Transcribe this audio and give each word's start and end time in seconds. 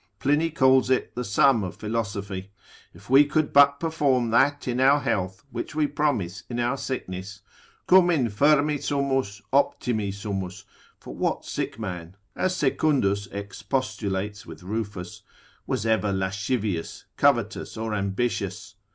Pliny 0.17 0.49
calls 0.49 0.89
it, 0.89 1.13
the 1.13 1.23
sum 1.23 1.63
of 1.63 1.75
philosophy, 1.75 2.49
If 2.91 3.07
we 3.07 3.23
could 3.23 3.53
but 3.53 3.79
perform 3.79 4.31
that 4.31 4.67
in 4.67 4.79
our 4.79 4.99
health, 4.99 5.43
which 5.51 5.75
we 5.75 5.85
promise 5.85 6.41
in 6.49 6.59
our 6.59 6.75
sickness. 6.75 7.41
Quum 7.85 8.07
infirmi 8.07 8.81
sumus, 8.81 9.43
optimi 9.53 10.11
sumus; 10.11 10.63
for 10.99 11.13
what 11.13 11.45
sick 11.45 11.77
man 11.77 12.15
(as 12.35 12.55
Secundus 12.55 13.27
expostulates 13.27 14.43
with 14.43 14.63
Rufus) 14.63 15.21
was 15.67 15.85
ever 15.85 16.11
lascivious, 16.11 17.05
covetous, 17.17 17.77
or 17.77 17.93
ambitious? 17.93 18.73